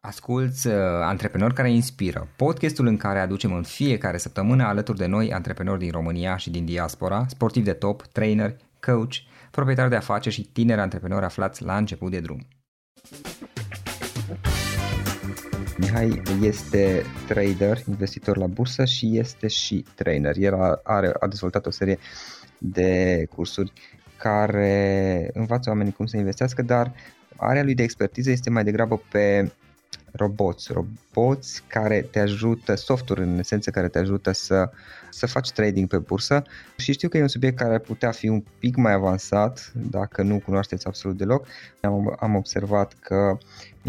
[0.00, 5.32] Asculți uh, Antreprenori care inspiră, podcastul în care aducem în fiecare săptămână alături de noi
[5.32, 9.12] antreprenori din România și din diaspora, sportivi de top, trainer, coach,
[9.50, 12.46] proprietari de afaceri și tineri antreprenori aflați la început de drum.
[15.78, 20.36] Mihai este trader, investitor la bursă și este și trainer.
[20.36, 21.98] El a, are, a dezvoltat o serie
[22.58, 23.72] de cursuri
[24.16, 26.92] care învață oamenii cum să investească, dar
[27.36, 29.52] area lui de expertiză este mai degrabă pe
[30.12, 34.70] roboți, roboți care te ajută, software în esență care te ajută să,
[35.10, 36.42] să faci trading pe bursă
[36.76, 40.22] și știu că e un subiect care ar putea fi un pic mai avansat dacă
[40.22, 41.46] nu cunoașteți absolut deloc.
[41.80, 43.38] Am, am observat că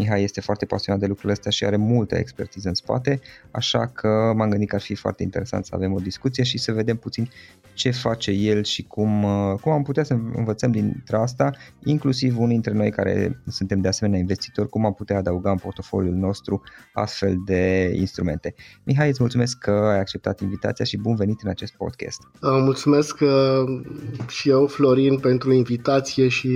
[0.00, 4.32] Mihai este foarte pasionat de lucrurile astea și are multă expertiză în spate, așa că
[4.36, 7.30] m-am gândit că ar fi foarte interesant să avem o discuție și să vedem puțin
[7.74, 11.50] ce face el și cum, uh, cum am putea să învățăm dintre asta,
[11.84, 16.14] inclusiv unii dintre noi care suntem de asemenea investitori, cum am putea adăuga în portofoliul
[16.14, 16.62] nostru
[16.92, 18.54] astfel de instrumente.
[18.84, 22.20] Mihai, îți mulțumesc că ai acceptat invitația și bun venit în acest podcast.
[22.40, 23.80] Mulțumesc uh,
[24.28, 26.48] și eu, Florin, pentru invitație și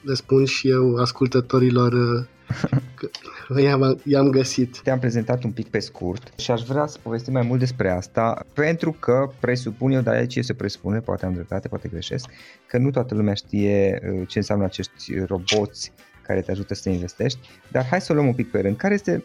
[0.00, 2.26] le spun și eu ascultătorilor uh,
[3.46, 4.80] că i-am, i-am găsit.
[4.80, 8.46] Te-am prezentat un pic pe scurt și aș vrea să povestim mai mult despre asta
[8.54, 12.30] pentru că presupun eu, dar aici se presupune, poate am dreptate, poate greșesc,
[12.66, 17.38] că nu toată lumea știe uh, ce înseamnă acești roboți care te ajută să investești,
[17.70, 18.76] dar hai să o luăm un pic pe rând.
[18.76, 19.22] Care este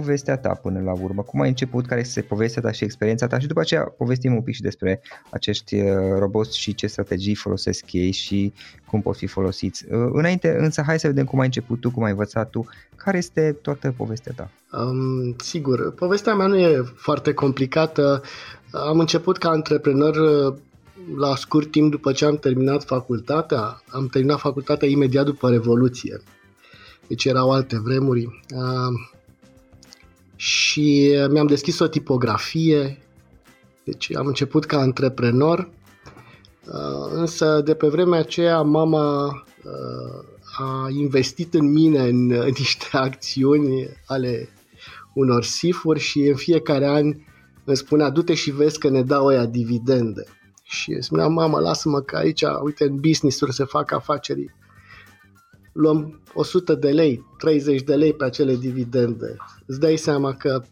[0.00, 1.22] povestea ta până la urmă?
[1.22, 1.86] Cum ai început?
[1.86, 3.38] Care este povestea ta și experiența ta?
[3.38, 7.92] Și după aceea povestim un pic și despre acești uh, roboți și ce strategii folosesc
[7.92, 8.52] ei și
[8.86, 9.84] cum pot fi folosiți.
[9.90, 12.66] Uh, înainte, însă, hai să vedem cum ai început tu, cum ai învățat tu.
[12.96, 14.50] Care este toată povestea ta?
[14.78, 18.22] Um, sigur, povestea mea nu e foarte complicată.
[18.72, 20.54] Am început ca antreprenor uh,
[21.16, 23.82] la scurt timp după ce am terminat facultatea.
[23.88, 26.20] Am terminat facultatea imediat după Revoluție.
[27.06, 28.24] Deci erau alte vremuri.
[28.54, 29.16] Uh,
[30.40, 32.98] și mi-am deschis o tipografie,
[33.84, 35.70] deci am început ca antreprenor,
[36.66, 40.24] uh, însă de pe vremea aceea mama uh,
[40.58, 42.26] a investit în mine în
[42.58, 44.48] niște acțiuni ale
[45.14, 47.14] unor sifuri și în fiecare an
[47.64, 50.24] îmi spunea du-te și vezi că ne dau ăia dividende.
[50.62, 54.54] Și îmi spunea, mama, lasă-mă că aici, uite, în business-uri se fac afaceri
[55.78, 59.36] luăm 100 de lei, 30 de lei pe acele dividende.
[59.66, 60.62] Îți dai seama că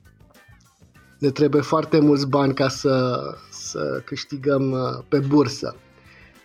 [1.18, 5.76] ne trebuie foarte mulți bani ca să, să câștigăm uh, pe bursă.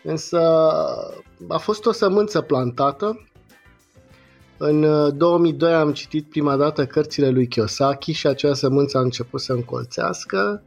[0.04, 0.40] Însă
[1.48, 3.28] a fost o sămânță plantată.
[4.58, 4.86] În
[5.18, 9.54] 2002 uh, am citit prima dată cărțile lui Kiyosaki și acea sămânță a început să
[9.54, 10.64] încolțească.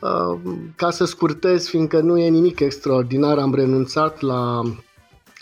[0.00, 0.40] Uh,
[0.76, 4.62] ca să scurtez, fiindcă nu e nimic extraordinar, am renunțat la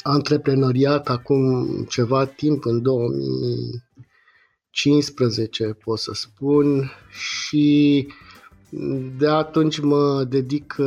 [0.07, 8.07] antreprenoriat acum ceva timp, în 2015 pot să spun și
[9.19, 10.87] de atunci mă dedic uh,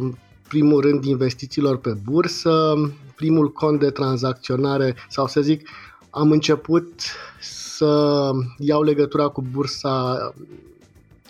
[0.00, 0.14] în
[0.48, 2.74] primul rând investițiilor pe bursă,
[3.16, 5.68] primul cont de tranzacționare sau să zic
[6.10, 7.00] am început
[7.40, 10.32] să iau legătura cu bursa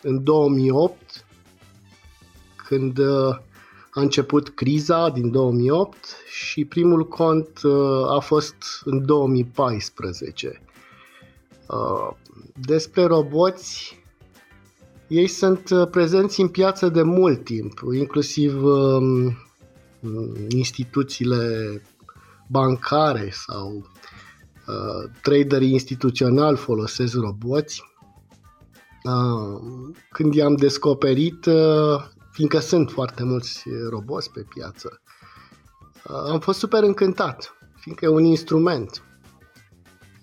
[0.03, 1.25] în 2008
[2.69, 3.37] când uh,
[3.97, 5.97] a început criza din 2008
[6.29, 10.63] și primul cont uh, a fost în 2014.
[11.67, 12.17] Uh,
[12.61, 14.03] despre roboți,
[15.09, 19.37] ei sunt uh, prezenți în piață de mult timp, inclusiv um,
[20.49, 21.83] instituțiile
[22.49, 23.91] bancare sau
[25.23, 27.83] traderii instituționali folosesc roboți.
[30.11, 31.49] Când i-am descoperit,
[32.37, 35.01] fiindcă sunt foarte mulți roboți pe piață.
[36.09, 39.03] Uh, am fost super încântat, fiindcă e un instrument.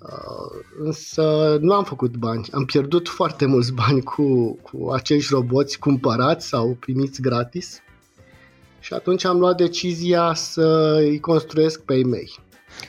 [0.01, 2.47] Uh, însă nu am făcut bani.
[2.51, 7.79] Am pierdut foarte mulți bani cu, cu acești roboți cumpărați sau primiți gratis.
[8.79, 12.35] Și atunci am luat decizia să îi construiesc pe ei mei.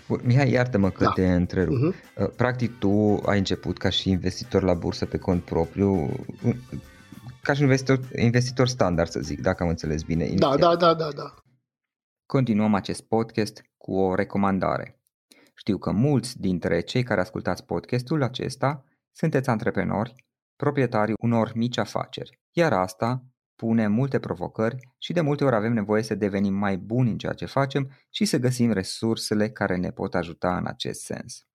[0.08, 1.10] Bun, Mihai, iartă-mă că da.
[1.10, 1.76] te întrerup.
[1.76, 2.36] Uh-huh.
[2.36, 6.10] Practic tu ai început ca și investitor la bursă pe cont propriu
[7.44, 10.34] ca și investitor, investitor standard, să zic, dacă am înțeles bine.
[10.34, 11.34] Da, da, da, da, da.
[12.26, 15.00] Continuăm acest podcast cu o recomandare.
[15.54, 20.14] Știu că mulți dintre cei care ascultați podcastul acesta sunteți antreprenori,
[20.56, 23.24] proprietarii unor mici afaceri, iar asta
[23.54, 27.32] pune multe provocări și de multe ori avem nevoie să devenim mai buni în ceea
[27.32, 31.46] ce facem și să găsim resursele care ne pot ajuta în acest sens.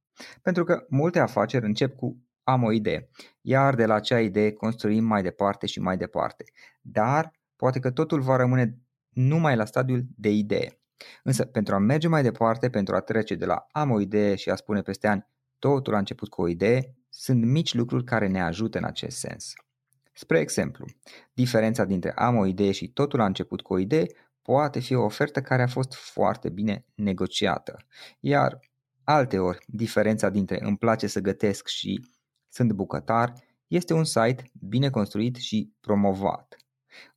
[0.41, 3.09] Pentru că multe afaceri încep cu am o idee,
[3.41, 6.43] iar de la acea idee construim mai departe și mai departe.
[6.81, 8.77] Dar poate că totul va rămâne
[9.09, 10.79] numai la stadiul de idee.
[11.23, 14.49] Însă, pentru a merge mai departe, pentru a trece de la am o idee și
[14.49, 15.27] a spune peste ani
[15.59, 19.53] totul a început cu o idee, sunt mici lucruri care ne ajută în acest sens.
[20.13, 20.85] Spre exemplu,
[21.33, 24.05] diferența dintre am o idee și totul a început cu o idee
[24.41, 27.77] poate fi o ofertă care a fost foarte bine negociată,
[28.19, 28.59] iar
[29.03, 32.05] alteori diferența dintre îmi place să gătesc și
[32.49, 33.33] sunt bucătar
[33.67, 36.55] este un site bine construit și promovat.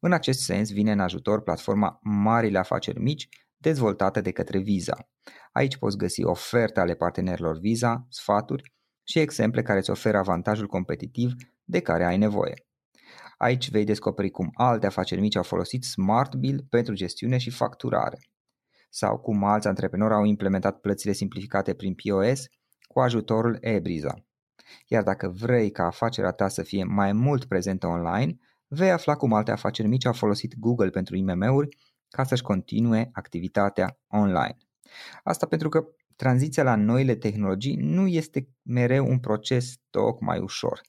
[0.00, 5.08] În acest sens vine în ajutor platforma Marile Afaceri Mici dezvoltată de către Visa.
[5.52, 11.32] Aici poți găsi oferte ale partenerilor Visa, sfaturi și exemple care îți oferă avantajul competitiv
[11.64, 12.54] de care ai nevoie.
[13.36, 18.18] Aici vei descoperi cum alte afaceri mici au folosit Smart Bill pentru gestiune și facturare
[18.90, 22.44] sau cum alți antreprenori au implementat plățile simplificate prin POS
[22.88, 24.14] cu ajutorul eBriza.
[24.86, 29.32] Iar dacă vrei ca afacerea ta să fie mai mult prezentă online, vei afla cum
[29.32, 31.76] alte afaceri mici au folosit Google pentru IMM-uri
[32.08, 34.56] ca să-și continue activitatea online.
[35.22, 35.84] Asta pentru că
[36.16, 40.80] tranziția la noile tehnologii nu este mereu un proces tocmai ușor.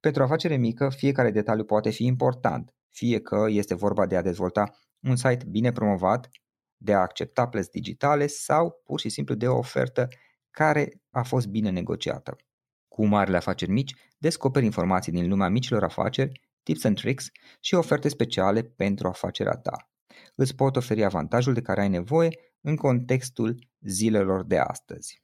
[0.00, 4.22] Pentru o afacere mică, fiecare detaliu poate fi important, fie că este vorba de a
[4.22, 4.70] dezvolta
[5.00, 6.30] un site bine promovat,
[6.76, 10.08] de a accepta plăți digitale sau pur și simplu de o ofertă
[10.50, 12.36] care a fost bine negociată.
[12.92, 17.30] Cu marile afaceri mici, descoperi informații din lumea micilor afaceri, tips and tricks
[17.60, 19.90] și oferte speciale pentru afacerea ta.
[20.34, 22.28] Îți pot oferi avantajul de care ai nevoie
[22.60, 25.22] în contextul zilelor de astăzi.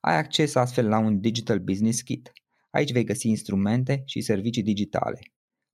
[0.00, 2.32] Ai acces astfel la un Digital Business Kit.
[2.70, 5.18] Aici vei găsi instrumente și servicii digitale.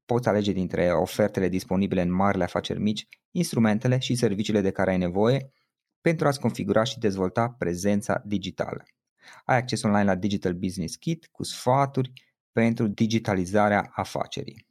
[0.04, 4.98] Poți alege dintre ofertele disponibile în marile afaceri mici, instrumentele și serviciile de care ai
[4.98, 5.52] nevoie
[6.00, 8.84] pentru a-ți configura și dezvolta prezența digitală.
[9.44, 12.12] Ai acces online la Digital Business Kit cu sfaturi
[12.52, 14.66] pentru digitalizarea afacerii.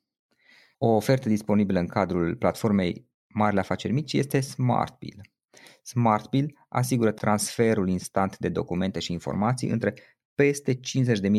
[0.77, 5.21] O ofertă disponibilă în cadrul platformei Marile Afaceri Mici este SmartBill.
[5.83, 9.93] SmartBill asigură transferul instant de documente și informații între
[10.35, 10.81] peste 50.000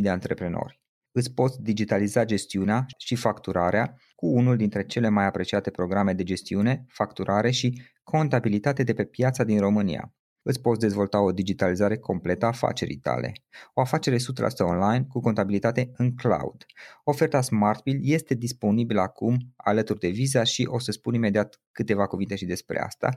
[0.03, 0.81] de antreprenori.
[1.13, 6.85] Îți poți digitaliza gestiunea și facturarea cu unul dintre cele mai apreciate programe de gestiune,
[6.89, 10.15] facturare și contabilitate de pe piața din România.
[10.43, 13.33] Îți poți dezvolta o digitalizare completă a afacerii tale.
[13.75, 14.21] O afacere 100%
[14.59, 16.67] online cu contabilitate în cloud.
[17.05, 22.35] Oferta SmartBill este disponibilă acum alături de Visa și o să spun imediat câteva cuvinte
[22.37, 23.09] și despre asta.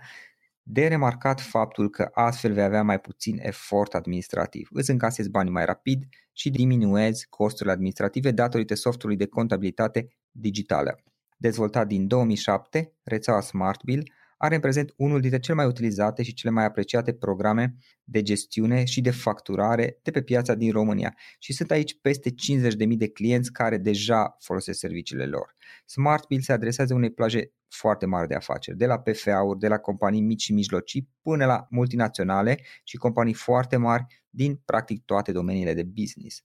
[0.65, 4.67] De remarcat faptul că astfel vei avea mai puțin efort administrativ.
[4.71, 6.03] Îți încasezi banii mai rapid
[6.33, 11.03] și diminuezi costurile administrative datorită softului de contabilitate digitală.
[11.37, 16.53] Dezvoltat din 2007, rețeaua SmartBill are în prezent unul dintre cele mai utilizate și cele
[16.53, 21.71] mai apreciate programe de gestiune și de facturare de pe piața din România și sunt
[21.71, 25.55] aici peste 50.000 de clienți care deja folosesc serviciile lor.
[25.85, 30.21] SmartBill se adresează unei plaje foarte mari de afaceri, de la PFA-uri, de la companii
[30.21, 35.83] mici și mijlocii până la multinaționale și companii foarte mari din practic toate domeniile de
[35.83, 36.41] business.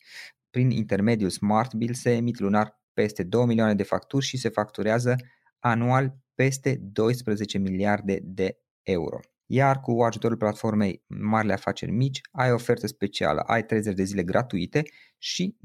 [0.50, 5.17] Prin intermediul SmartBill se emit lunar peste 2 milioane de facturi și se facturează
[5.58, 9.20] anual peste 12 miliarde de euro.
[9.46, 14.82] Iar cu ajutorul platformei Marile Afaceri Mici ai ofertă specială, ai 30 de zile gratuite
[15.19, 15.61] și 25%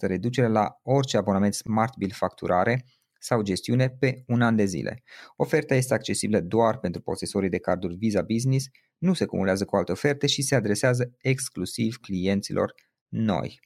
[0.00, 2.84] reducere la orice abonament Smart Bill facturare
[3.20, 5.02] sau gestiune pe un an de zile.
[5.36, 8.66] Oferta este accesibilă doar pentru posesorii de carduri Visa Business,
[8.98, 12.74] nu se cumulează cu alte oferte și se adresează exclusiv clienților
[13.08, 13.60] noi.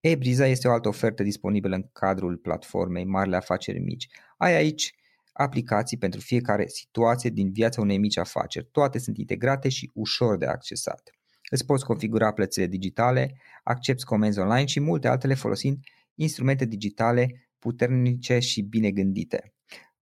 [0.00, 4.06] Ebriza este o altă ofertă disponibilă în cadrul platformei Marile Afaceri Mici.
[4.36, 4.94] Ai aici
[5.36, 8.68] aplicații pentru fiecare situație din viața unei mici afaceri.
[8.72, 11.10] Toate sunt integrate și ușor de accesat.
[11.50, 15.78] Îți poți configura plățile digitale, accepti comenzi online și multe altele folosind
[16.14, 19.54] instrumente digitale puternice și bine gândite.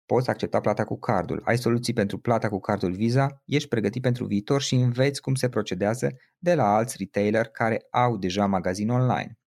[0.07, 4.25] Poți accepta plata cu cardul, ai soluții pentru plata cu cardul Visa, ești pregătit pentru
[4.25, 9.39] viitor și înveți cum se procedează de la alți retailer care au deja magazin online.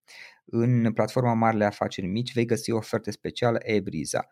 [0.44, 4.26] În platforma Marile Afaceri Mici vei găsi o ofertă specială eBriza,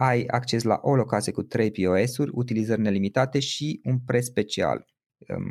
[0.00, 4.86] ai acces la o locație cu 3 POS-uri, utilizări nelimitate și un preț special.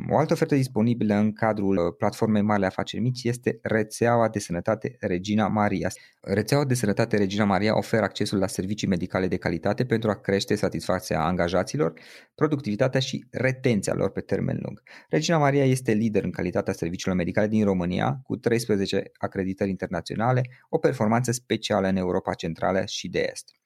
[0.08, 4.96] O altă ofertă disponibilă în cadrul uh, platformei Marile Afaceri Mici este rețeaua de sănătate
[5.00, 5.90] Regina Maria.
[6.20, 10.54] Rețeaua de sănătate Regina Maria oferă accesul la servicii medicale de calitate pentru a crește
[10.54, 11.92] satisfacția angajaților,
[12.34, 14.82] productivitatea și retenția lor pe termen lung.
[15.08, 20.78] Regina Maria este lider în calitatea serviciilor medicale din România, cu 13 acreditări internaționale, o
[20.78, 23.59] performanță specială în Europa Centrală și de Est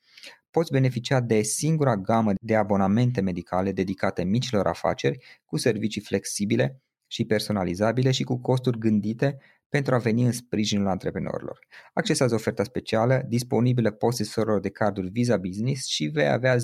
[0.57, 7.25] poți beneficia de singura gamă de abonamente medicale dedicate micilor afaceri cu servicii flexibile și
[7.25, 11.59] personalizabile și cu costuri gândite pentru a veni în sprijinul antreprenorilor.
[11.93, 16.61] Accesează oferta specială disponibilă posesorilor de carduri Visa Business și vei avea 10%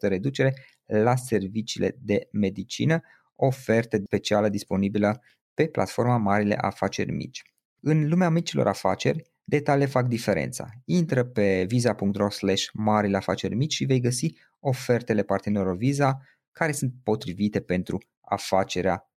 [0.00, 0.54] reducere
[0.86, 3.00] la serviciile de medicină,
[3.34, 5.22] ofertă specială disponibilă
[5.54, 7.42] pe platforma Marile Afaceri Mici.
[7.80, 10.68] În lumea micilor afaceri, detaliile fac diferența.
[10.84, 16.18] Intră pe visa.ro slash marile afaceri mici și vei găsi ofertele partenerilor Visa
[16.52, 19.09] care sunt potrivite pentru afacerea ta.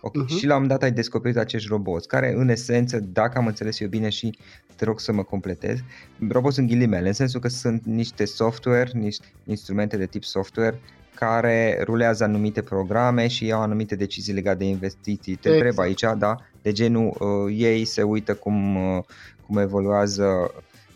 [0.00, 0.24] Okay.
[0.24, 0.38] Uh-huh.
[0.38, 3.80] Și la un moment dat ai descoperit acești roboți, care în esență, dacă am înțeles
[3.80, 4.38] eu bine și
[4.76, 5.78] te rog să mă completez,
[6.28, 10.80] roboți în ghilimele, în sensul că sunt niște software, niște instrumente de tip software
[11.14, 15.34] care rulează anumite programe și iau anumite decizii legate de investiții.
[15.34, 15.66] Te exact.
[15.66, 19.02] întreb aici, da, de genul uh, ei se uită cum, uh,
[19.46, 20.54] cum evoluează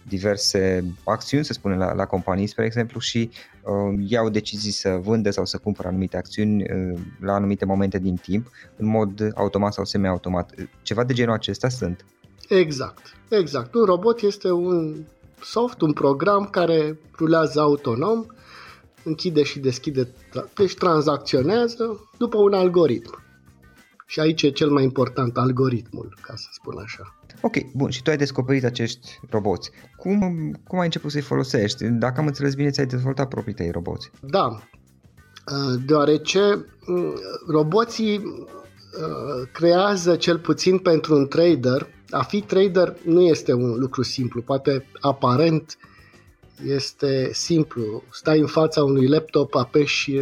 [0.09, 3.31] diverse acțiuni, să spunem, la, la companii, spre exemplu, și
[3.63, 8.17] uh, iau decizii să vândă sau să cumpără anumite acțiuni uh, la anumite momente din
[8.17, 10.55] timp, în mod automat sau semi-automat.
[10.83, 12.05] Ceva de genul acesta sunt.
[12.49, 13.75] Exact, exact.
[13.75, 14.95] Un robot este un
[15.43, 18.27] soft, un program care rulează autonom,
[19.05, 20.09] închide și deschide,
[20.55, 23.22] deci tranzacționează după un algoritm.
[24.13, 27.17] Și aici e cel mai important, algoritmul, ca să spun așa.
[27.41, 29.71] Ok, bun, și tu ai descoperit acești roboți.
[29.97, 30.19] Cum,
[30.67, 31.85] cum ai început să-i folosești?
[31.85, 34.11] Dacă am înțeles bine, ți-ai dezvoltat proprii tăi roboți.
[34.21, 37.13] Da, uh, deoarece uh,
[37.47, 41.89] roboții uh, creează cel puțin pentru un trader.
[42.11, 45.79] A fi trader nu este un lucru simplu, poate aparent
[46.67, 48.03] este simplu.
[48.11, 50.13] Stai în fața unui laptop, apeși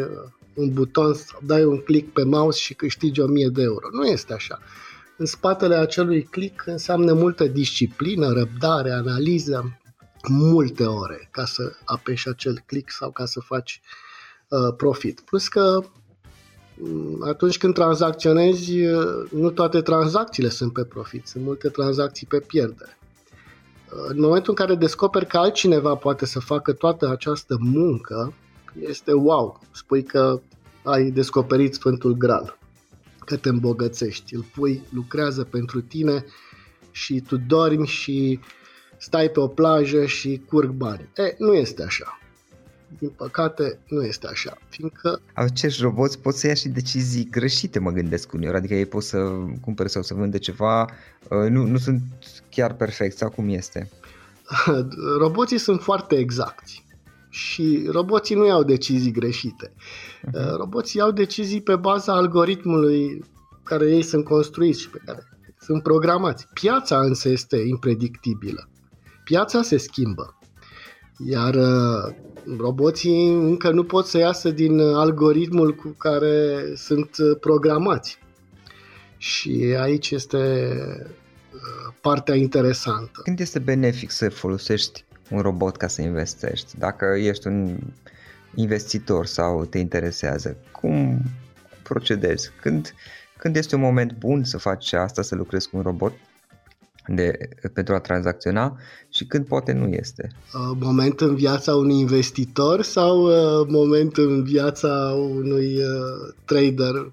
[0.55, 3.89] un buton, dai un click pe mouse și câștigi 1000 de euro.
[3.93, 4.59] Nu este așa.
[5.17, 9.81] În spatele acelui click înseamnă multă disciplină, răbdare, analiză,
[10.29, 13.81] multe ore ca să apeși acel click sau ca să faci
[14.49, 15.21] uh, profit.
[15.21, 15.81] Plus că
[16.77, 22.41] mm, atunci când tranzacționezi, uh, nu toate tranzacțiile sunt pe profit, sunt multe tranzacții pe
[22.41, 22.99] pierdere.
[23.93, 28.35] Uh, în momentul în care descoperi că altcineva poate să facă toată această muncă,
[28.79, 30.41] este wow, spui că
[30.83, 32.59] ai descoperit Sfântul Graal,
[33.25, 36.25] că te îmbogățești, îl pui, lucrează pentru tine
[36.91, 38.41] și tu dormi și
[38.99, 41.09] stai pe o plajă și curg bani.
[41.17, 42.19] E, nu este așa.
[42.99, 45.21] Din păcate, nu este așa, fiindcă...
[45.35, 49.19] Acești roboți pot să ia și decizii greșite, mă gândesc uneori, adică ei pot să
[49.61, 52.03] cumpere sau să vândă ceva, uh, nu, nu sunt
[52.51, 53.91] chiar perfecți, sau cum este?
[55.19, 56.85] Roboții sunt foarte exacti
[57.31, 59.73] și roboții nu iau decizii greșite.
[59.73, 60.57] Uh-huh.
[60.57, 63.25] Roboții iau decizii pe baza algoritmului
[63.63, 65.29] care ei sunt construiți și pe care
[65.61, 66.47] sunt programați.
[66.53, 68.69] Piața însă este impredictibilă.
[69.25, 70.39] Piața se schimbă.
[71.27, 72.15] Iar uh,
[72.59, 78.19] roboții încă nu pot să iasă din algoritmul cu care sunt uh, programați.
[79.17, 80.39] Și aici este
[81.55, 83.21] uh, partea interesantă.
[83.23, 86.79] Când este benefic să folosești un robot ca să investești.
[86.79, 87.77] Dacă ești un
[88.55, 91.23] investitor sau te interesează, cum
[91.83, 92.51] procedezi?
[92.61, 92.95] Când,
[93.39, 96.13] când este un moment bun să faci asta, să lucrezi cu un robot
[97.07, 100.31] de, pentru a tranzacționa și când poate nu este?
[100.55, 107.13] Uh, moment în viața unui investitor sau uh, moment în viața unui uh, trader?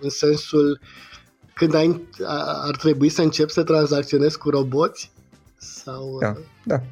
[0.00, 0.80] În sensul
[1.54, 2.08] când ai,
[2.62, 5.12] ar trebui să începi să tranzacționezi cu roboți?
[5.60, 6.82] Sau, da, da.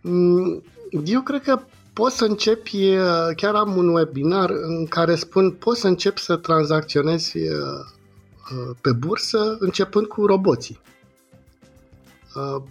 [0.00, 0.62] Mm,
[1.04, 1.60] eu cred că
[1.92, 2.86] poți să începi,
[3.36, 7.38] chiar am un webinar în care spun, poți să începi să tranzacționezi
[8.80, 10.80] pe bursă începând cu roboții.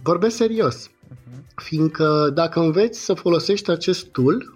[0.02, 1.54] Vorbesc serios, uh-huh.
[1.54, 4.54] fiindcă dacă înveți să folosești acest tool,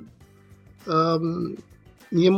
[2.10, 2.30] e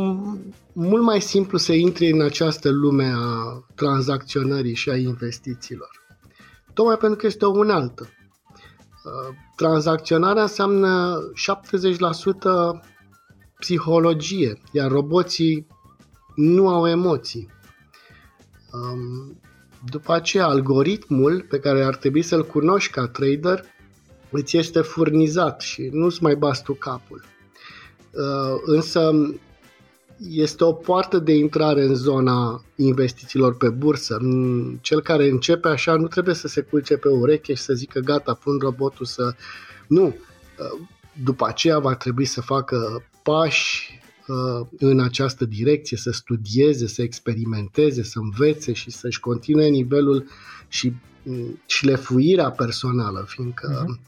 [0.73, 6.06] mult mai simplu să intri în această lume a tranzacționării și a investițiilor
[6.77, 8.09] tocmai pentru că este o unealtă.
[9.03, 11.19] Uh, tranzacționarea înseamnă
[12.79, 12.81] 70%
[13.59, 15.67] psihologie, iar roboții
[16.35, 17.49] nu au emoții.
[18.71, 19.39] Um,
[19.89, 23.63] după aceea, algoritmul pe care ar trebui să-l cunoști ca trader
[24.31, 27.23] îți este furnizat și nu-ți mai bați tu capul.
[28.11, 29.11] Uh, însă
[30.29, 34.19] este o poartă de intrare în zona investițiilor pe bursă.
[34.81, 38.33] Cel care începe așa nu trebuie să se culce pe ureche și să zică gata,
[38.33, 39.35] pun robotul să...
[39.87, 40.15] Nu.
[41.23, 48.03] După aceea va trebui să facă pași uh, în această direcție, să studieze, să experimenteze,
[48.03, 50.25] să învețe și să-și continue nivelul
[50.67, 50.93] și,
[51.65, 54.07] și lefuirea personală, fiindcă uh-huh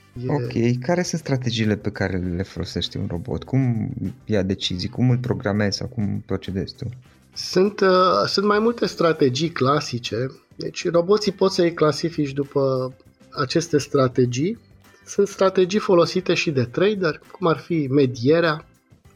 [0.27, 3.43] Ok, care sunt strategiile pe care le folosește un robot?
[3.43, 3.93] Cum
[4.25, 4.89] ia decizii?
[4.89, 6.85] Cum îl programezi sau cum procedezi tu?
[7.33, 12.93] Sunt, uh, sunt mai multe strategii clasice, deci roboții poți să-i clasifici după
[13.31, 14.57] aceste strategii.
[15.05, 18.65] Sunt strategii folosite și de trader, cum ar fi medierea,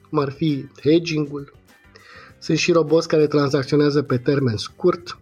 [0.09, 1.53] cum ar fi hedging-ul.
[2.39, 5.17] Sunt și roboți care tranzacționează pe termen scurt.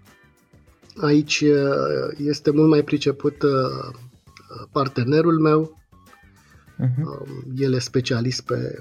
[1.02, 3.96] Aici uh, este mult mai priceput uh,
[4.72, 5.78] partenerul meu.
[6.80, 7.56] Uh-huh.
[7.56, 8.80] El e specialist pe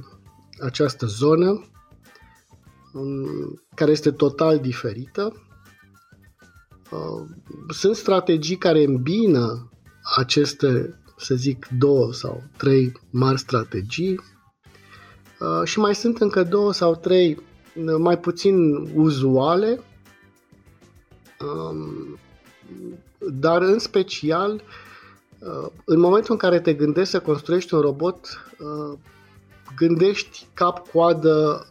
[0.61, 1.65] această zonă,
[2.93, 5.47] um, care este total diferită.
[6.91, 7.29] Uh,
[7.69, 9.71] sunt strategii care îmbină
[10.17, 14.21] aceste, să zic, două sau trei mari strategii
[15.41, 17.35] uh, și mai sunt încă două sau trei
[17.75, 19.81] uh, mai puțin uzuale,
[21.41, 22.19] um,
[23.19, 24.63] dar în special
[25.85, 28.45] în momentul în care te gândești să construiești un robot,
[29.77, 31.67] gândești cap-coadă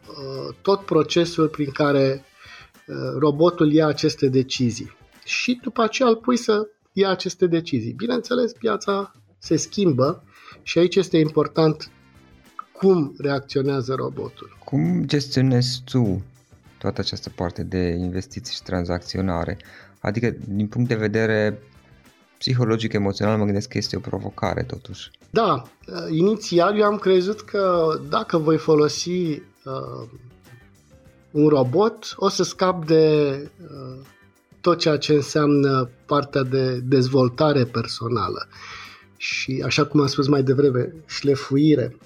[0.61, 2.25] tot procesul prin care
[3.17, 4.97] robotul ia aceste decizii.
[5.25, 7.93] Și după aceea îl pui să ia aceste decizii.
[7.93, 10.23] Bineînțeles, piața se schimbă
[10.61, 11.91] și aici este important
[12.71, 14.57] cum reacționează robotul.
[14.65, 16.23] Cum gestionezi tu
[16.77, 19.57] toată această parte de investiții și tranzacționare?
[19.99, 21.61] Adică, din punct de vedere
[22.41, 25.11] psihologic, emoțional, mă gândesc că este o provocare totuși.
[25.29, 25.63] Da,
[26.09, 30.07] inițial eu am crezut că dacă voi folosi uh,
[31.31, 34.05] un robot, o să scap de uh,
[34.61, 38.47] tot ceea ce înseamnă partea de dezvoltare personală
[39.17, 41.97] și, așa cum am spus mai devreme, șlefuire,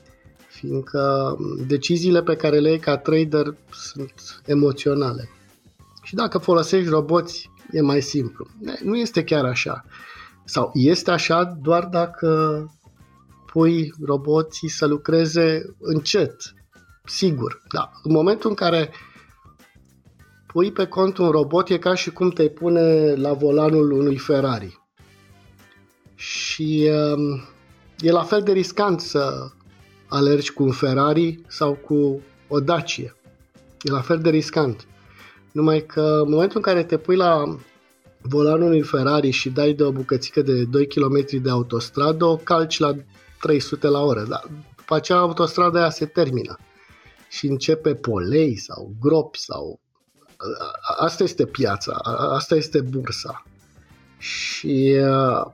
[0.47, 1.35] fiindcă
[1.67, 5.29] deciziile pe care le iei ca trader sunt emoționale.
[6.03, 8.47] Și dacă folosești roboți, e mai simplu.
[8.83, 9.85] Nu este chiar așa.
[10.45, 12.59] Sau este așa doar dacă
[13.51, 16.35] pui roboții să lucreze încet,
[17.05, 17.61] sigur.
[17.73, 17.91] Da.
[18.03, 18.91] În momentul în care
[20.47, 24.79] pui pe cont un robot e ca și cum te pune la volanul unui Ferrari.
[26.15, 27.41] Și uh,
[27.99, 29.49] e la fel de riscant să
[30.07, 33.15] alergi cu un Ferrari sau cu o Dacia.
[33.81, 34.87] E la fel de riscant.
[35.51, 37.57] Numai că în momentul în care te pui la
[38.27, 42.79] volanul unui Ferrari și dai de o bucățică de 2 km de autostradă, o calci
[42.79, 42.95] la
[43.41, 44.25] 300 la oră.
[44.29, 44.43] Dar
[44.75, 46.57] după aceea autostrada aia se termină
[47.29, 49.79] și începe polei sau gropi sau
[50.97, 51.93] asta este piața,
[52.33, 53.45] asta este bursa.
[54.17, 55.45] Și uh,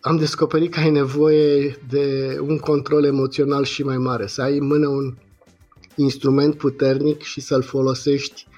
[0.00, 4.66] am descoperit că ai nevoie de un control emoțional și mai mare, să ai în
[4.66, 5.14] mână un
[5.94, 8.55] instrument puternic și să-l folosești uh,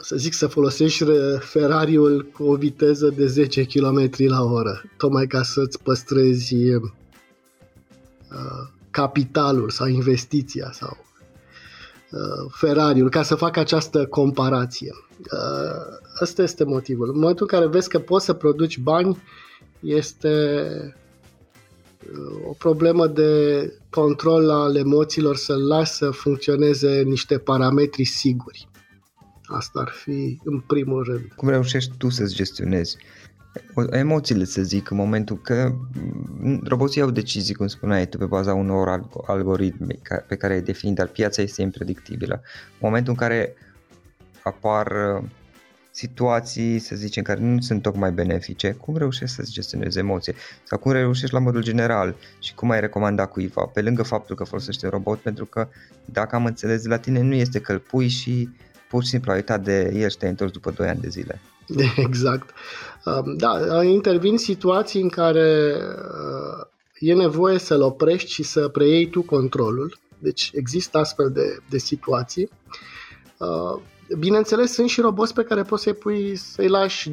[0.00, 1.04] să zic să folosești
[1.38, 6.82] Ferrariul cu o viteză de 10 km la oră, tocmai ca să-ți păstrezi uh,
[8.90, 10.96] capitalul sau investiția sau
[12.10, 14.90] Uh, Ferrariul ca să fac această comparație.
[16.20, 17.08] Asta uh, este motivul.
[17.08, 19.22] În momentul în care vezi că poți să produci bani,
[19.80, 20.94] este
[22.12, 28.68] uh, o problemă de control al emoțiilor să lași să funcționeze niște parametri siguri.
[29.50, 31.32] Asta ar fi în primul rând.
[31.36, 32.96] Cum reușești tu să-ți gestionezi
[33.90, 35.72] emoțiile, să zic, în momentul că
[36.40, 40.94] mm, roboții au decizii, cum spuneai tu, pe baza unor algoritmi pe care ai definit,
[40.94, 42.42] dar piața este impredictibilă.
[42.70, 43.54] În momentul în care
[44.42, 45.24] apar uh,
[45.90, 50.34] situații, să zicem, care nu sunt tocmai benefice, cum reușești să-ți gestionezi emoție?
[50.64, 54.44] Sau cum reușești la modul general și cum ai recomanda cuiva, pe lângă faptul că
[54.44, 55.68] folosește robot, pentru că,
[56.04, 58.48] dacă am înțeles de la tine, nu este că îl pui și
[58.90, 61.40] pur și simplu ai uitat de el și te-ai întors după 2 ani de zile.
[62.06, 62.50] Exact.
[63.04, 66.66] Um, da, intervin situații în care uh,
[66.98, 69.98] e nevoie să-l oprești și să preiei tu controlul.
[70.18, 72.50] Deci există astfel de, de situații.
[73.38, 73.82] Uh,
[74.18, 77.12] bineînțeles, sunt și roboți pe care poți să-i pui, să-i lași 2-3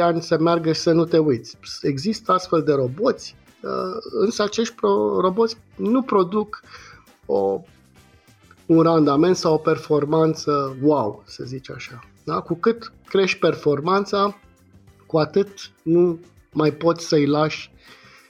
[0.00, 1.58] ani să meargă și să nu te uiți.
[1.82, 3.70] Există astfel de roboți, uh,
[4.10, 4.74] însă acești
[5.20, 6.62] roboți nu produc
[7.26, 7.60] o,
[8.66, 12.04] un randament sau o performanță wow, să zici așa.
[12.24, 12.40] Da?
[12.40, 14.40] Cu cât crești performanța,
[15.06, 15.48] cu atât
[15.82, 16.20] nu
[16.52, 17.72] mai poți să-i lași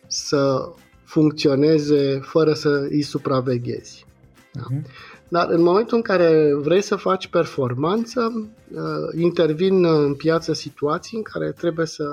[0.07, 0.73] să
[1.05, 4.07] funcționeze fără să îi supraveghezi.
[4.53, 4.63] Da?
[4.63, 5.11] Uh-huh.
[5.29, 11.23] Dar în momentul în care vrei să faci performanță, uh, intervin în piață situații în
[11.23, 12.05] care trebuie să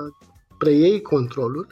[0.58, 1.66] preiei controlul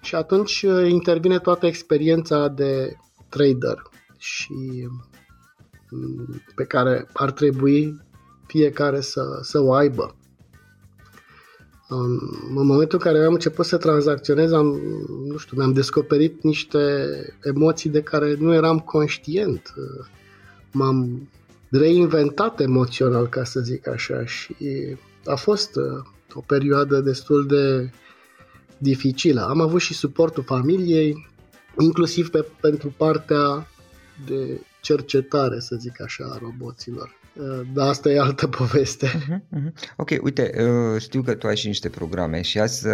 [0.00, 2.96] și atunci uh, intervine toată experiența de
[3.28, 3.82] trader
[4.18, 5.07] și mm,
[6.54, 8.00] pe care ar trebui
[8.46, 10.16] fiecare să, să o aibă.
[11.88, 14.80] În momentul în care am început să tranzacționez, am,
[15.26, 17.06] nu știu, mi-am descoperit niște
[17.42, 19.74] emoții de care nu eram conștient.
[20.72, 21.28] M-am
[21.70, 24.56] reinventat emoțional, ca să zic așa, și
[25.24, 25.84] a fost uh,
[26.34, 27.90] o perioadă destul de
[28.78, 29.40] dificilă.
[29.40, 31.28] Am avut și suportul familiei,
[31.78, 33.68] inclusiv pe, pentru partea
[34.26, 37.16] de cercetare, să zic așa, a roboților.
[37.38, 39.06] Uh, dar asta e altă poveste.
[39.06, 39.94] Uh-huh, uh-huh.
[39.96, 42.86] Ok, uite, uh, știu că tu ai și niște programe și azi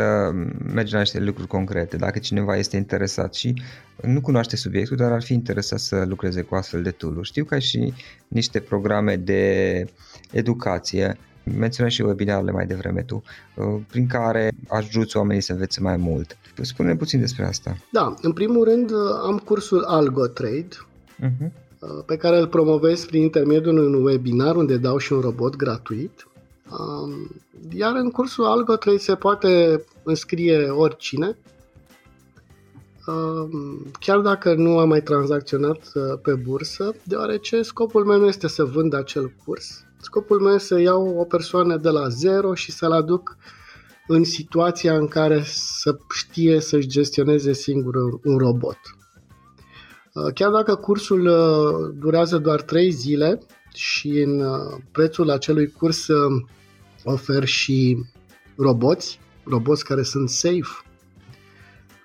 [0.75, 1.97] mergi la niște lucruri concrete.
[1.97, 3.63] Dacă cineva este interesat și
[4.03, 7.55] nu cunoaște subiectul, dar ar fi interesat să lucreze cu astfel de tool Știu că
[7.55, 7.93] ai și
[8.29, 9.85] niște programe de
[10.31, 11.19] educație
[11.57, 13.23] menționai și webinarele mai devreme tu,
[13.55, 16.37] uh, prin care ajuți oamenii să învețe mai mult.
[16.61, 17.77] Spune puțin despre asta.
[17.93, 18.91] Da, în primul rând
[19.27, 20.69] am cursul AlgoTrade,
[21.23, 21.64] uh-huh Uh,
[22.07, 26.27] pe care îl promovez prin intermediul unui webinar unde dau și un robot gratuit.
[26.71, 27.31] Um,
[27.73, 31.39] iar în cursul Algo 3 se poate înscrie oricine,
[33.07, 38.49] um, chiar dacă nu am mai tranzacționat uh, pe bursă, deoarece scopul meu nu este
[38.49, 39.85] să vând acel curs.
[40.01, 43.37] Scopul meu este să iau o persoană de la zero și să-l aduc
[44.07, 47.95] în situația în care să știe să-și gestioneze singur
[48.25, 48.79] un robot.
[50.15, 53.39] Uh, chiar dacă cursul uh, durează doar 3 zile
[53.75, 56.07] și în uh, prețul acelui curs
[57.05, 58.05] ofer și
[58.57, 60.85] roboți, roboți care sunt safe,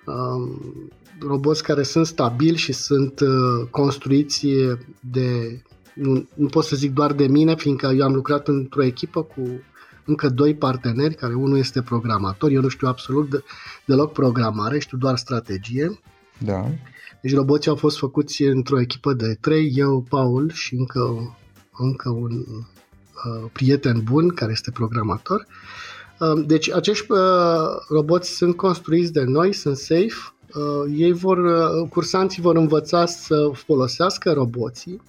[0.06, 3.20] um, roboți care sunt stabili și sunt
[3.70, 4.46] construiți
[5.00, 5.62] de,
[5.94, 9.42] nu, nu pot să zic doar de mine, fiindcă eu am lucrat într-o echipă cu
[10.04, 13.42] încă doi parteneri, care unul este programator, eu nu știu absolut de,
[13.84, 16.00] deloc programare, știu doar strategie.
[16.38, 16.70] Da.
[17.20, 21.36] Deci roboții au fost făcuți într-o echipă de trei, eu, Paul și încă,
[21.78, 25.46] încă un uh, prieten bun care este programator.
[26.18, 27.18] Uh, deci acești uh,
[27.88, 33.50] roboți sunt construiți de noi, sunt safe, uh, ei vor, uh, cursanții vor învăța să
[33.54, 35.00] folosească roboții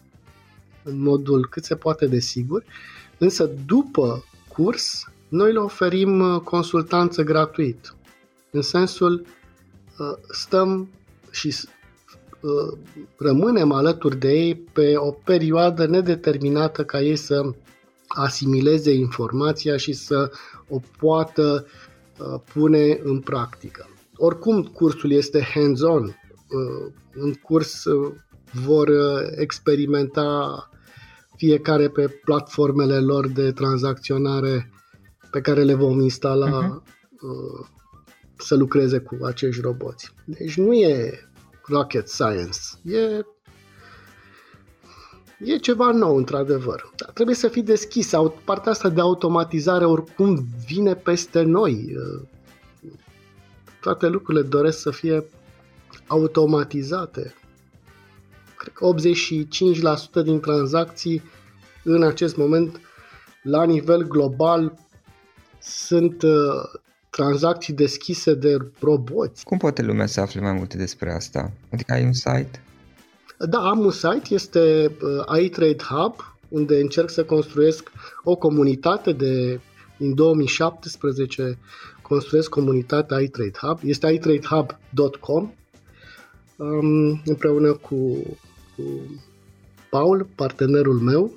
[0.84, 2.64] în modul cât se poate de sigur,
[3.18, 7.96] însă după curs noi le oferim uh, consultanță gratuit.
[8.52, 9.26] În sensul
[9.98, 10.90] uh, stăm
[11.32, 11.81] și Uh,
[13.18, 17.54] rămânem alături de ei pe o perioadă nedeterminată ca ei să
[18.08, 20.32] asimileze informația și să
[20.68, 21.66] o poată
[22.18, 23.90] uh, pune în practică.
[24.16, 26.04] Oricum, cursul este hands-on.
[26.04, 27.84] Uh, în curs
[28.66, 28.90] vor
[29.36, 30.70] experimenta
[31.36, 34.72] fiecare pe platformele lor de tranzacționare
[35.32, 36.84] pe care le vom instala uh-huh.
[38.38, 40.14] să lucreze cu acești roboți.
[40.26, 41.20] Deci nu e
[41.68, 42.60] rocket science.
[42.84, 43.26] E,
[45.40, 46.92] e ceva nou, într-adevăr.
[46.96, 48.12] Dar trebuie să fii deschis.
[48.44, 51.96] Partea asta de automatizare oricum vine peste noi.
[53.82, 55.26] Toate lucrurile doresc să fie
[56.08, 57.34] automatizate.
[58.58, 58.94] Cred că
[60.22, 61.22] 85% din tranzacții
[61.84, 62.82] în acest moment
[63.44, 64.74] la nivel global
[65.60, 66.24] sunt
[67.12, 69.44] tranzacții deschise de roboți.
[69.44, 71.52] Cum poate lumea să afle mai multe despre asta?
[71.72, 72.64] Adică ai un site?
[73.38, 76.16] Da, am un site, este uh, iTrade Hub,
[76.50, 77.92] unde încerc să construiesc
[78.24, 79.60] o comunitate de
[79.98, 81.58] din 2017
[82.02, 83.80] construiesc comunitatea iTrade Hub.
[83.84, 85.52] Este itradehub.com
[86.56, 87.98] um, împreună cu,
[88.76, 88.84] cu
[89.90, 91.32] Paul, partenerul meu.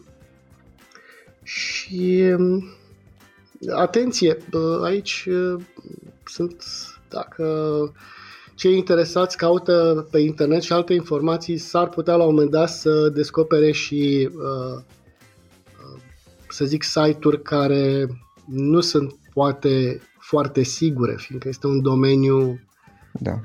[1.43, 2.65] Și um,
[3.73, 4.37] atenție,
[4.83, 5.29] aici
[6.25, 6.65] sunt,
[7.09, 7.45] dacă
[8.55, 13.09] cei interesați caută pe internet și alte informații, s-ar putea la un moment dat să
[13.09, 14.31] descopere și,
[16.49, 18.09] să zic, site-uri care
[18.47, 22.61] nu sunt poate foarte sigure, fiindcă este un domeniu,
[23.13, 23.41] da.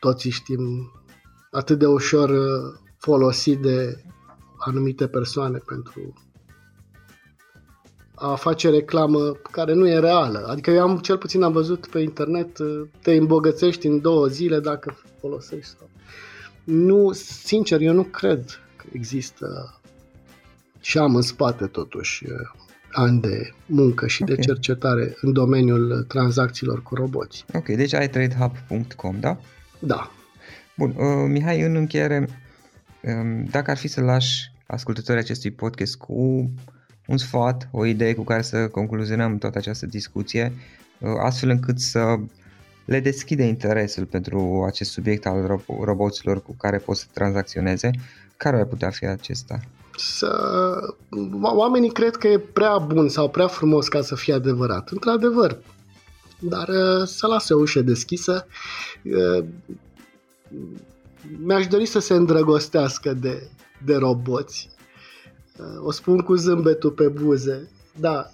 [0.00, 0.92] toți știm,
[1.50, 2.30] atât de ușor
[2.98, 4.02] folosit de
[4.58, 6.14] anumite persoane pentru
[8.22, 10.46] a face reclamă care nu e reală.
[10.48, 12.58] Adică eu am, cel puțin am văzut pe internet,
[13.02, 15.90] te îmbogățești în două zile dacă folosești sau...
[16.64, 18.44] Nu, sincer, eu nu cred
[18.76, 19.78] că există
[20.80, 22.24] și am în spate totuși
[22.92, 24.34] ani de muncă și okay.
[24.34, 27.44] de cercetare în domeniul tranzacțiilor cu roboți.
[27.54, 29.38] Ok, deci ai tradehub.com, da?
[29.78, 30.10] Da.
[30.76, 32.28] Bun, uh, Mihai, în încheiere,
[33.02, 36.50] um, dacă ar fi să lași ascultătorii acestui podcast cu
[37.06, 40.52] un sfat, o idee cu care să concluzionăm toată această discuție,
[40.98, 42.16] uh, astfel încât să
[42.84, 47.90] le deschide interesul pentru acest subiect al roboților cu care pot să tranzacționeze,
[48.36, 49.60] care ar putea fi acesta?
[49.96, 50.30] Să...
[51.40, 54.88] Oamenii cred că e prea bun sau prea frumos ca să fie adevărat.
[54.88, 55.58] Într-adevăr,
[56.38, 58.46] dar uh, să lasă o ușă deschisă.
[59.02, 59.44] Uh,
[61.44, 63.50] mi-aș dori să se îndrăgostească de,
[63.84, 64.70] de roboți.
[65.58, 67.70] Uh, o spun cu zâmbetul pe buze.
[68.00, 68.30] Da,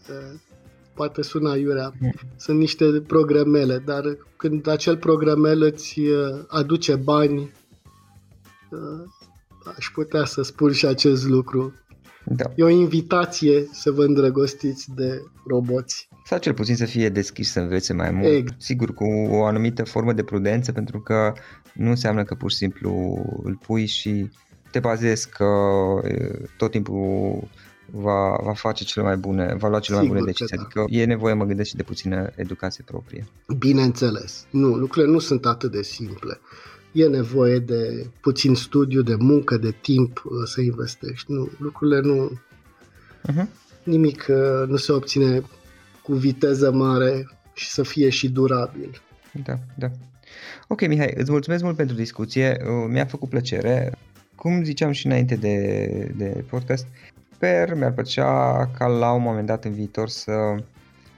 [0.95, 1.93] poate suna iurea.
[2.37, 4.03] Sunt niște programele, dar
[4.37, 6.01] când acel programel îți
[6.49, 7.53] aduce bani,
[9.77, 11.75] aș putea să spun și acest lucru.
[12.25, 12.45] Da.
[12.57, 16.09] E o invitație să vă îndrăgostiți de roboți.
[16.25, 18.33] Sau cel puțin să fie deschis să învețe mai mult.
[18.33, 18.63] Exact.
[18.63, 21.33] Sigur, cu o anumită formă de prudență, pentru că
[21.75, 22.91] nu înseamnă că pur și simplu
[23.43, 24.31] îl pui și
[24.71, 25.47] te bazezi că
[26.57, 27.49] tot timpul
[27.91, 30.57] va, va face cele mai bune, va lua cele Sigur mai bune decizii.
[30.57, 30.63] Da.
[30.63, 33.27] Adică e nevoie, mă gândesc, și de puțină educație proprie.
[33.59, 34.47] Bineînțeles.
[34.51, 36.41] Nu, lucrurile nu sunt atât de simple
[36.93, 41.33] e nevoie de puțin studiu, de muncă, de timp uh, să investești.
[41.33, 42.41] Nu, lucrurile nu...
[43.31, 43.47] Uh-huh.
[43.83, 45.43] Nimic uh, nu se obține
[46.03, 49.03] cu viteză mare și să fie și durabil.
[49.45, 49.91] Da, da.
[50.69, 52.57] Ok, Mihai, îți mulțumesc mult pentru discuție.
[52.61, 53.99] Uh, mi-a făcut plăcere.
[54.39, 56.87] Cum ziceam și înainte de, de podcast,
[57.35, 60.33] sper, mi-ar plăcea ca la un moment dat în viitor să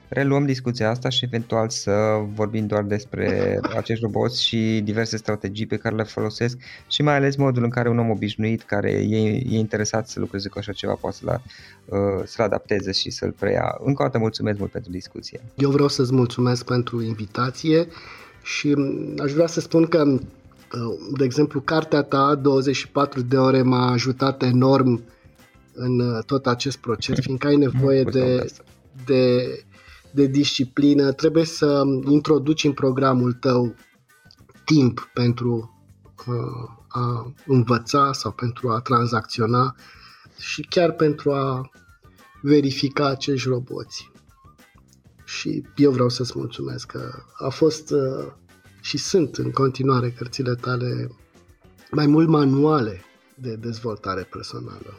[0.07, 1.91] reluăm discuția asta și eventual să
[2.33, 6.57] vorbim doar despre acești roboți și diverse strategii pe care le folosesc
[6.87, 10.49] și mai ales modul în care un om obișnuit care e, e interesat să lucreze
[10.49, 11.41] cu așa ceva poate să-l,
[11.85, 13.77] uh, să adapteze și să-l preia.
[13.83, 15.39] Încă o dată mulțumesc mult pentru discuție.
[15.55, 17.87] Eu vreau să-ți mulțumesc pentru invitație
[18.43, 18.75] și
[19.23, 20.19] aș vrea să spun că uh,
[21.17, 25.03] de exemplu, cartea ta, 24 de ore, m-a ajutat enorm
[25.73, 28.45] în uh, tot acest proces, fiindcă ai nevoie de,
[29.05, 29.45] de
[30.11, 33.75] de disciplină, trebuie să introduci în programul tău
[34.65, 35.79] timp pentru
[36.27, 39.75] uh, a învăța sau pentru a tranzacționa
[40.39, 41.69] și chiar pentru a
[42.41, 44.11] verifica acești roboți.
[45.25, 48.27] Și eu vreau să-ți mulțumesc că a fost uh,
[48.81, 51.09] și sunt în continuare cărțile tale
[51.91, 53.01] mai mult manuale
[53.35, 54.97] de dezvoltare personală,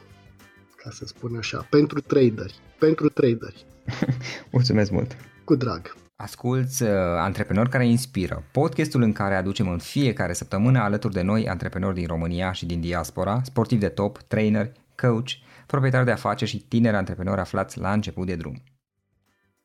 [0.76, 2.54] ca să spun așa, pentru traderi.
[2.78, 3.66] Pentru traderi.
[4.52, 5.16] Mulțumesc mult!
[5.44, 5.94] Cu drag!
[6.16, 11.48] Asculți uh, Antreprenori care inspiră, podcastul în care aducem în fiecare săptămână alături de noi
[11.48, 15.28] antreprenori din România și din diaspora, sportivi de top, trainer, coach,
[15.66, 18.62] proprietari de afaceri și tineri antreprenori aflați la început de drum.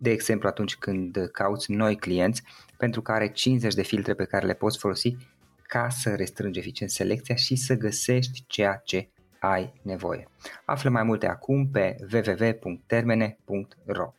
[0.00, 2.42] de exemplu atunci când cauți noi clienți
[2.76, 5.16] pentru care 50 de filtre pe care le poți folosi
[5.62, 9.08] ca să restrângi eficient selecția și să găsești ceea ce
[9.38, 10.28] ai nevoie.
[10.64, 14.12] Află mai multe acum pe www.termene.ro